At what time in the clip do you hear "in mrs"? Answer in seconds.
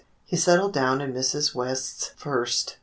0.99-1.53